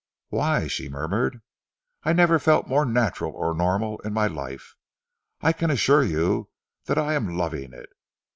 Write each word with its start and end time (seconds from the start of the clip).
"Why?" 0.29 0.65
she 0.65 0.89
murmured. 0.89 1.43
"I 2.01 2.11
never 2.11 2.39
felt 2.39 2.65
more 2.67 2.87
natural 2.87 3.33
or 3.33 3.53
normal 3.53 3.99
in 3.99 4.13
my 4.13 4.25
life. 4.25 4.73
I 5.41 5.53
can 5.53 5.69
assure 5.69 6.03
you 6.03 6.49
that 6.85 6.97
I 6.97 7.13
am 7.13 7.37
loving 7.37 7.71
it. 7.71 7.91